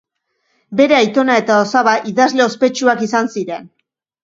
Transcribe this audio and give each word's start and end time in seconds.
Bere 0.79 0.97
aitona 0.99 1.35
eta 1.43 1.59
osaba 1.67 1.95
idazle 2.13 2.47
ospetsuak 2.47 3.07
izan 3.11 3.33
ziren. 3.37 3.71